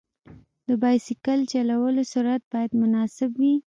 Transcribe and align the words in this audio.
د 0.67 0.69
بایسکل 0.81 1.39
چلولو 1.51 2.01
سرعت 2.13 2.43
باید 2.51 2.71
مناسب 2.81 3.31
وي. 3.41 3.55